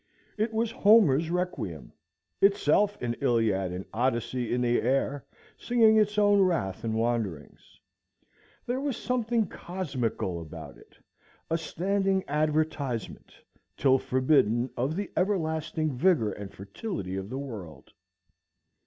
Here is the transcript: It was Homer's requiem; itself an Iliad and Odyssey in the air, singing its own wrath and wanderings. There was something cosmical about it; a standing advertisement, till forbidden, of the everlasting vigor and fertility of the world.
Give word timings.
It 0.35 0.51
was 0.51 0.71
Homer's 0.71 1.29
requiem; 1.29 1.91
itself 2.41 2.99
an 3.03 3.13
Iliad 3.21 3.71
and 3.71 3.85
Odyssey 3.93 4.51
in 4.51 4.59
the 4.61 4.81
air, 4.81 5.27
singing 5.59 5.95
its 5.97 6.17
own 6.17 6.41
wrath 6.41 6.83
and 6.83 6.95
wanderings. 6.95 7.79
There 8.65 8.81
was 8.81 8.97
something 8.97 9.45
cosmical 9.45 10.41
about 10.41 10.79
it; 10.79 10.97
a 11.51 11.57
standing 11.59 12.23
advertisement, 12.27 13.39
till 13.77 13.99
forbidden, 13.99 14.71
of 14.75 14.95
the 14.95 15.11
everlasting 15.15 15.91
vigor 15.95 16.31
and 16.31 16.51
fertility 16.51 17.15
of 17.15 17.29
the 17.29 17.37
world. 17.37 17.93